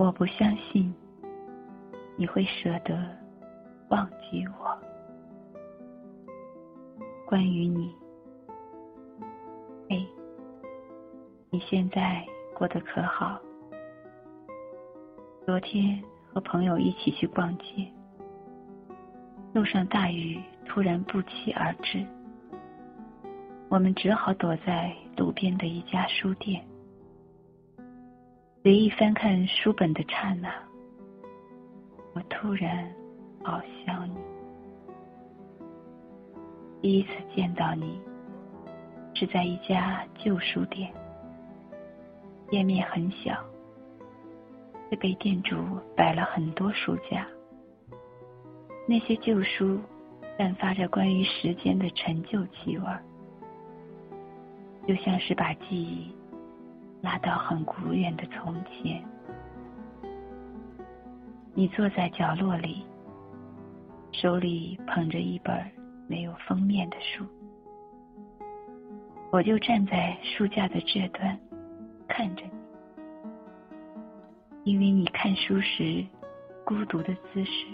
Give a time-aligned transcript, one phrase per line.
[0.00, 0.94] 我不相信
[2.16, 2.98] 你会舍得
[3.90, 4.74] 忘记我。
[7.26, 7.94] 关于你，
[9.90, 10.08] 嘿，
[11.50, 12.24] 你现在
[12.54, 13.38] 过得可好？
[15.44, 17.86] 昨天和朋友一起去逛街，
[19.52, 22.02] 路上大雨突然不期而至，
[23.68, 26.69] 我们只好躲在路边的一家书店。
[28.62, 30.52] 随意翻看书本的刹那，
[32.12, 32.86] 我突然
[33.42, 34.14] 好想你。
[36.82, 37.98] 第一次见到你，
[39.14, 40.92] 是在一家旧书店，
[42.50, 43.34] 店面很小，
[44.90, 45.56] 却被店主
[45.96, 47.26] 摆了很多书架。
[48.86, 49.80] 那些旧书
[50.36, 52.84] 散发着关于时间的陈旧气味，
[54.86, 56.14] 就像是把记忆。
[57.02, 59.02] 拉到很古远的从前，
[61.54, 62.84] 你坐在角落里，
[64.12, 65.54] 手里捧着一本
[66.06, 67.24] 没有封面的书，
[69.30, 71.38] 我就站在书架的这端
[72.06, 72.42] 看着
[74.62, 76.04] 你，因为你看书时
[76.66, 77.66] 孤独的姿势，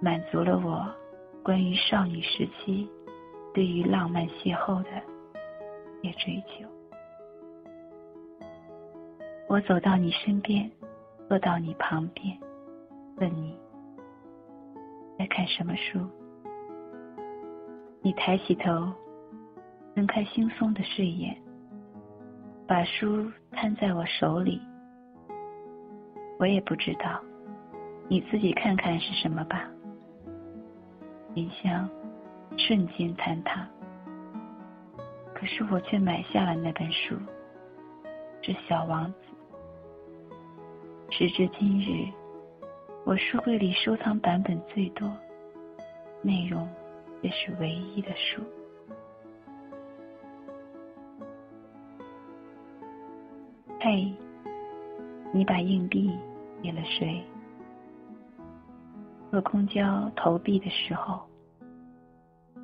[0.00, 0.88] 满足了我
[1.42, 2.88] 关于少女时期
[3.52, 4.90] 对于浪漫邂逅的
[6.02, 6.71] 也追求。
[9.52, 10.72] 我走到你身边，
[11.28, 12.34] 坐到你旁边，
[13.16, 13.54] 问你
[15.18, 16.00] 在看什么书。
[18.00, 18.90] 你抬起头，
[19.94, 21.36] 睁开惺忪的睡眼，
[22.66, 24.58] 把书摊在我手里。
[26.38, 27.20] 我也不知道，
[28.08, 29.68] 你自己看看是什么吧。
[31.34, 31.86] 冰箱
[32.56, 33.68] 瞬间坍塌，
[35.34, 37.16] 可是我却买下了那本书，
[38.40, 39.18] 是《小王子》。
[41.14, 42.10] 时至今日，
[43.04, 45.14] 我书柜里收藏版本最多，
[46.22, 46.66] 内容
[47.20, 48.40] 也是唯一的书。
[53.78, 54.10] 嘿，
[55.34, 56.10] 你把硬币
[56.62, 57.22] 给了谁？
[59.30, 61.20] 坐公交投币的时候，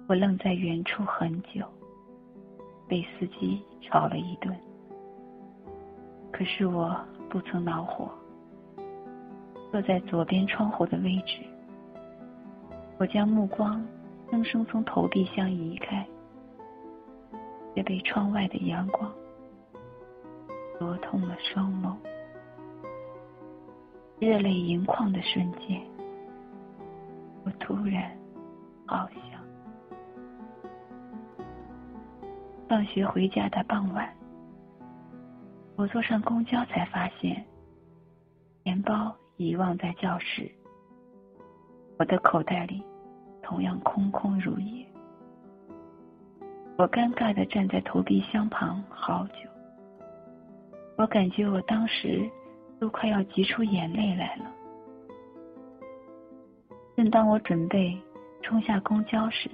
[0.09, 1.63] 我愣在原处很久，
[2.89, 4.59] 被司机吵了一顿。
[6.33, 6.99] 可是我
[7.29, 8.11] 不曾恼火。
[9.71, 11.43] 坐在左边窗户的位置，
[12.99, 13.87] 我将目光
[14.31, 16.07] 生生从投币箱移开，
[17.75, 19.13] 却被窗外的阳光
[20.79, 21.95] 灼痛了双眸。
[24.19, 25.81] 热泪盈眶的瞬间，
[27.45, 28.11] 我突然
[28.87, 29.39] 好想。
[32.69, 34.13] 放学回家的傍晚，
[35.77, 37.45] 我坐上公交才发现，
[38.65, 39.15] 钱包。
[39.39, 40.51] 遗忘在教室，
[41.97, 42.83] 我的口袋里
[43.41, 44.85] 同样空空如也。
[46.77, 49.49] 我尴尬的站在投币箱旁好久，
[50.97, 52.29] 我感觉我当时
[52.81, 54.45] 都快要挤出眼泪来了。
[56.97, 57.97] 正当我准备
[58.43, 59.49] 冲下公交时，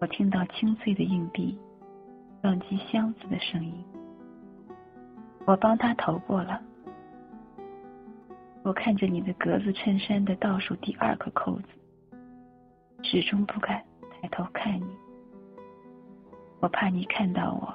[0.00, 1.58] 我听到清脆的硬币
[2.40, 3.84] 撞击箱子的声音，
[5.44, 6.62] 我帮他投过了。
[8.64, 11.68] 我看着你的格子衬衫的倒数第二个扣子，
[13.02, 14.86] 始终不敢抬头看你。
[16.60, 17.74] 我怕你看到我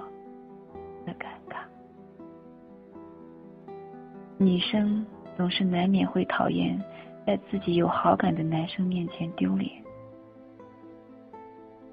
[1.06, 1.60] 的尴尬。
[4.40, 5.06] 女生
[5.38, 6.84] 总是难免会讨厌
[7.24, 9.72] 在自己有好感的男生面前丢脸。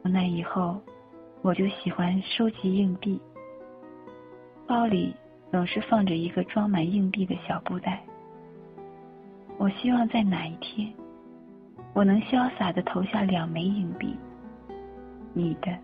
[0.03, 0.81] 从那以后，
[1.43, 3.21] 我就喜欢收集硬币，
[4.67, 5.15] 包里
[5.51, 8.03] 总是放着一个装满硬币的小布袋。
[9.67, 10.95] 我希望在哪一天，
[11.93, 14.17] 我能潇洒的投下两枚硬币，
[15.35, 15.77] 你的，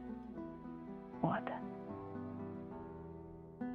[1.20, 3.66] 我的。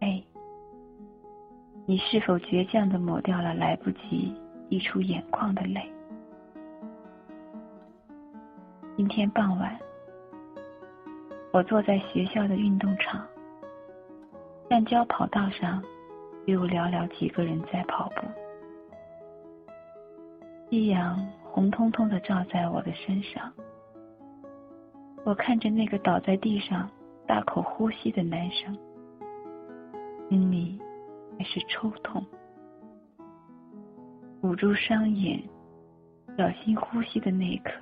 [0.00, 0.20] 哎，
[1.86, 4.34] 你是否倔强的抹掉了来不及
[4.70, 5.88] 溢出眼眶的泪？
[8.96, 9.78] 今天傍晚，
[11.52, 13.24] 我坐在学校的运动场，
[14.68, 15.80] 橡胶跑道上。
[16.44, 18.22] 只有寥寥几个人在跑步，
[20.70, 23.50] 夕阳红彤彤的照在我的身上。
[25.24, 26.88] 我看着那个倒在地上
[27.26, 28.76] 大口呼吸的男生，
[30.28, 30.78] 心里
[31.38, 32.22] 还是抽痛。
[34.42, 35.42] 捂住双眼，
[36.36, 37.72] 小心呼吸的那一刻，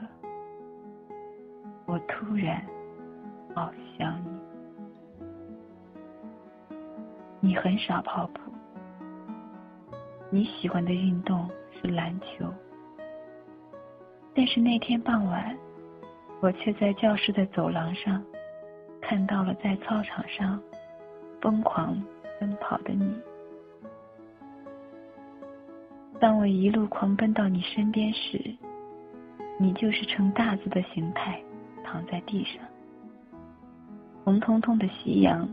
[1.87, 2.65] 我突然
[3.55, 4.31] 好想你。
[7.41, 8.41] 你很少跑步。
[10.31, 12.53] 你喜欢的运动是篮球，
[14.37, 15.57] 但是那天傍晚，
[16.43, 18.23] 我却在教室的走廊上
[19.01, 20.61] 看到了在操场上
[21.41, 21.99] 疯狂
[22.39, 23.17] 奔跑的你。
[26.21, 28.55] 当我一路狂奔到你身边时，
[29.59, 31.41] 你就是呈大字的形态
[31.83, 32.63] 躺在地上，
[34.23, 35.49] 红彤彤的夕阳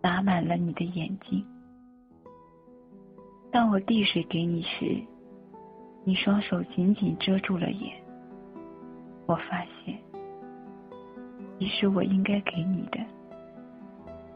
[0.00, 1.44] 打满了你的眼睛。
[3.50, 5.02] 当我递水给你时，
[6.04, 8.03] 你双手紧紧遮住了眼。
[9.26, 9.98] 我发现，
[11.58, 12.98] 其实我应该给你的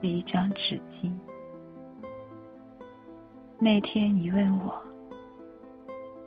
[0.01, 1.13] 是一张纸巾。
[3.59, 4.83] 那天你问我，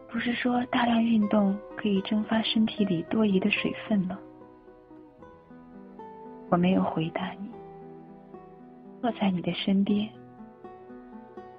[0.09, 4.19] 不是说大量运动可以蒸发身体里多余的水分吗？
[6.49, 7.49] 我没有回答你，
[9.01, 10.09] 坐在你的身边。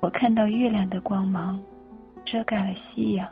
[0.01, 1.59] 我看到月亮的光芒
[2.25, 3.27] 遮盖了夕阳，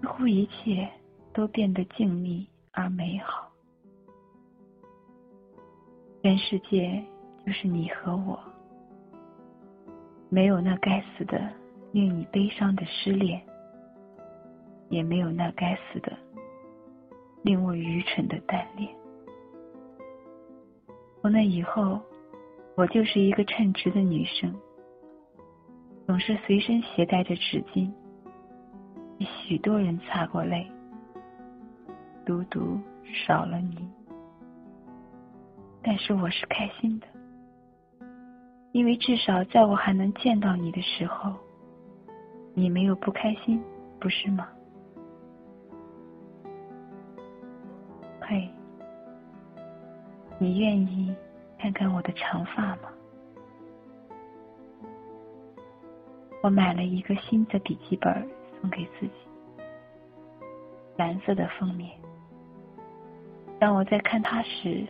[0.00, 0.88] 似乎一切
[1.32, 3.50] 都变得静谧而美好。
[6.22, 7.02] 全世界
[7.44, 8.38] 就是你和我，
[10.28, 11.52] 没有那该死的
[11.92, 13.42] 令你悲伤的失恋，
[14.88, 16.12] 也没有那该死的
[17.42, 18.88] 令我愚蠢的单恋。
[21.20, 22.00] 从那以后。
[22.74, 24.50] 我就是一个称职的女生，
[26.06, 27.92] 总是随身携带着纸巾，
[29.20, 30.66] 为许多人擦过泪，
[32.24, 32.78] 独独
[33.26, 33.88] 少了你。
[35.82, 37.06] 但是我是开心的，
[38.72, 41.34] 因为至少在我还能见到你的时候，
[42.54, 43.62] 你没有不开心，
[43.98, 44.48] 不是吗？
[48.20, 48.48] 嘿，
[50.38, 51.14] 你愿意？
[51.58, 52.90] 看看我的长发吗？
[56.42, 58.28] 我买了一个新的笔记本
[58.60, 59.12] 送给自己，
[60.96, 62.01] 蓝色的封面。
[63.62, 64.84] 当我在看他时，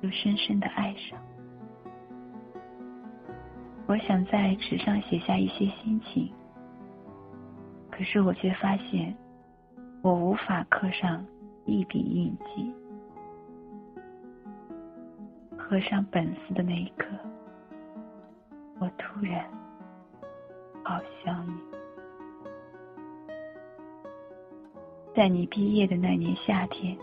[0.00, 1.16] 又深深的爱上。
[3.86, 6.28] 我想在纸上写下一些心情，
[7.88, 9.16] 可是我却发现，
[10.02, 11.24] 我无法刻上
[11.66, 12.74] 一笔印记。
[15.56, 17.06] 合上本子的那一刻，
[18.80, 19.48] 我突然
[20.82, 21.60] 好想你。
[25.14, 26.98] 在你毕业的那年夏天，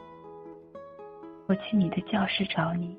[1.48, 2.98] 我去你的教室找你，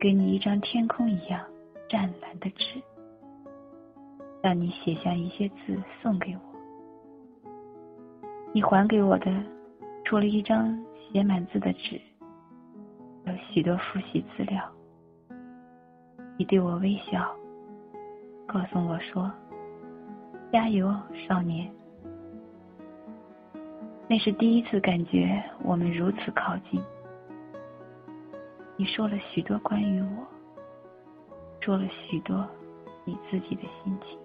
[0.00, 1.40] 给你一张天空一样
[1.88, 2.82] 湛蓝的纸，
[4.42, 7.50] 让你写下一些字送给我。
[8.52, 9.30] 你还给我的，
[10.04, 10.76] 除了一张
[11.12, 12.00] 写满字的纸。
[13.26, 14.62] 有许多复习资料，
[16.36, 17.34] 你对我微笑，
[18.46, 19.30] 告诉我说
[20.52, 20.94] ：“加油，
[21.26, 21.68] 少年。”
[24.08, 26.80] 那是第一次感觉我们如此靠近。
[28.76, 30.26] 你说了许多关于我，
[31.60, 32.46] 说了许多
[33.04, 34.18] 你自己的心情。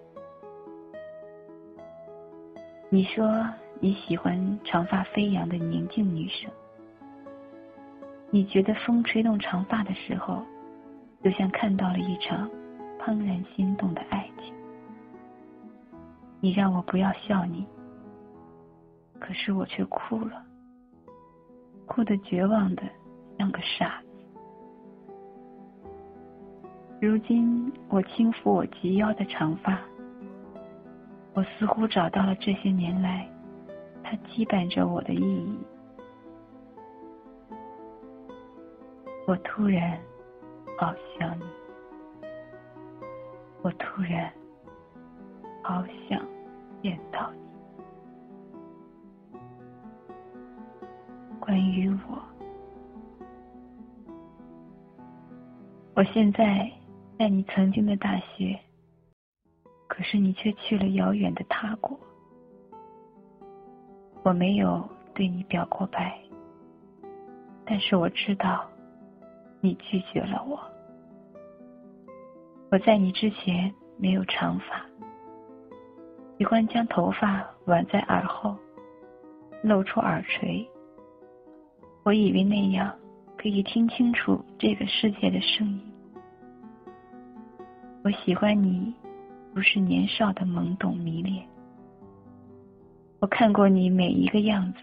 [2.88, 3.44] 你说
[3.80, 6.50] 你喜欢长发飞扬的宁静女生。
[8.30, 10.42] 你觉得风吹动长发的时候，
[11.24, 12.48] 就像看到了一场
[13.00, 14.54] 怦然心动的爱情。
[16.40, 17.66] 你让我不要笑你，
[19.24, 20.44] 可是我却哭了，
[21.86, 22.82] 哭得绝望的
[23.38, 24.08] 像个傻子。
[27.00, 29.78] 如今我轻抚我及腰的长发，
[31.34, 33.28] 我似乎找到了这些年来
[34.02, 35.56] 它羁绊着我的意义。
[39.28, 39.96] 我突然
[40.76, 41.44] 好想你，
[43.62, 44.32] 我突然
[45.62, 46.20] 好想
[46.82, 47.41] 见到你。
[51.44, 52.22] 关于我，
[55.96, 56.70] 我现在
[57.18, 58.56] 在你曾经的大学，
[59.88, 61.98] 可是你却去了遥远的他国。
[64.22, 66.16] 我没有对你表过白，
[67.66, 68.64] 但是我知道。
[69.64, 70.58] 你拒绝了我。
[72.70, 74.84] 我在你之前没有长发，
[76.36, 78.56] 喜欢将头发挽在耳后，
[79.62, 80.68] 露出耳垂。
[82.04, 82.92] 我以为那样
[83.36, 85.80] 可以听清楚这个世界的声音。
[88.02, 88.92] 我喜欢你，
[89.54, 91.44] 不是年少的懵懂迷恋。
[93.20, 94.80] 我看过你每一个样子。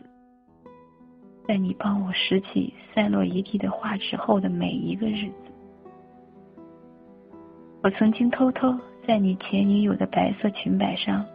[1.45, 5.51] 在你帮我拾起散落一地的画纸后的每一个日子，
[7.81, 11.25] 我曾经偷偷在你前女友的白色裙摆上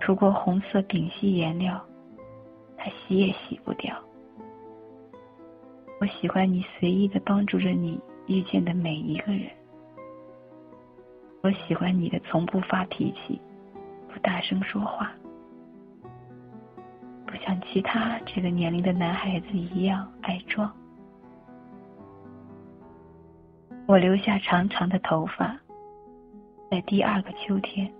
[0.00, 1.78] 涂过红色丙烯颜料，
[2.78, 3.94] 它洗也洗不掉。
[6.04, 9.50] 我喜欢你随意的帮助着你遇见的每一个人。
[11.42, 13.40] 我喜欢你的从不发脾气，
[14.12, 15.10] 不大声说话，
[17.24, 20.70] 不像其他这个年龄的男孩子一样爱装。
[23.86, 25.58] 我留下长长的头发，
[26.70, 27.90] 在第二个秋天，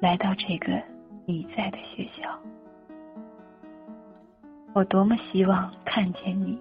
[0.00, 0.82] 来到这个
[1.26, 2.34] 你在的学校。
[4.72, 6.58] 我多么希望看见你，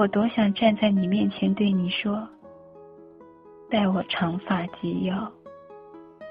[0.00, 2.26] 我多想站在你面前对你说。
[3.68, 5.30] 待我长发及腰，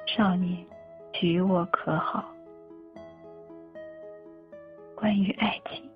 [0.07, 0.65] 少年，
[1.13, 2.25] 娶我可好？
[4.95, 5.88] 关于爱情，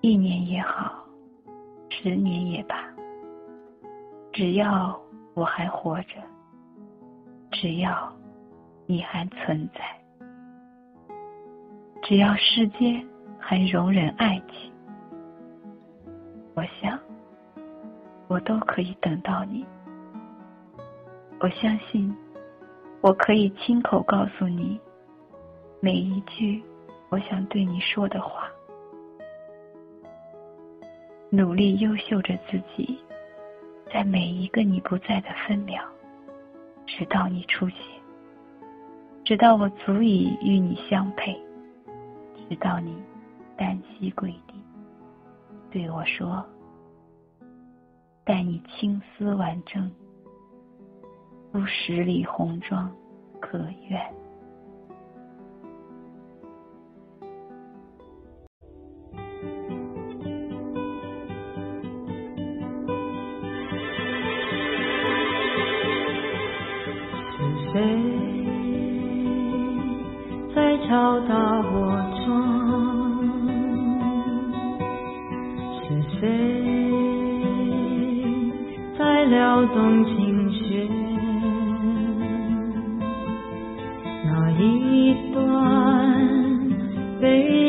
[0.00, 1.04] 一年也好，
[1.90, 2.76] 十年也罢，
[4.32, 4.96] 只要
[5.34, 6.22] 我还活着，
[7.50, 8.14] 只要
[8.86, 9.80] 你还存在，
[12.00, 13.04] 只要世间
[13.40, 14.72] 还容忍爱情，
[16.54, 16.98] 我想。
[18.26, 19.64] 我都可以等到你。
[21.40, 22.16] 我相信，
[23.02, 24.80] 我可以亲口告诉你
[25.80, 26.64] 每一句
[27.10, 28.48] 我想对你说的话。
[31.28, 32.98] 努力优秀着自己，
[33.92, 35.84] 在每一个你不在的分秒，
[36.86, 37.78] 直到你出现，
[39.22, 41.38] 直到我足以与你相配，
[42.48, 42.96] 直到你
[43.56, 44.54] 单膝跪地，
[45.74, 46.46] 对我说。
[48.24, 49.90] 待你青丝完整，
[51.50, 52.88] 如十里红妆
[53.40, 54.00] 可愿。
[80.34, 80.88] 冰雪，
[84.24, 85.38] 那一段
[87.20, 87.22] 被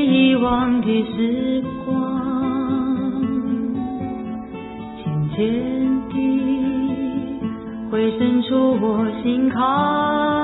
[0.07, 1.93] 遗忘的时光，
[4.97, 5.05] 渐
[5.35, 5.37] 渐
[6.09, 6.13] 地
[7.91, 10.34] 会渗出我心坎。